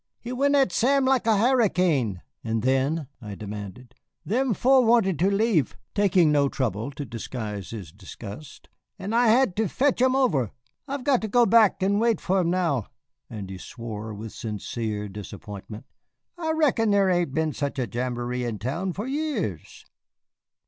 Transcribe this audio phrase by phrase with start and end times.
[0.19, 3.93] He went at Sam just like a harricane." "And then?" I demanded.
[4.25, 8.67] "Them four wanted to leave," said Jake, taking no trouble to disguise his disgust,
[8.97, 10.49] "and I had to fetch 'em over.
[10.87, 12.87] I've got to go back and wait for 'em now,"
[13.29, 15.85] and he swore with sincere disappointment.
[16.35, 19.85] "I reckon there ain't been such a jamboree in town for years."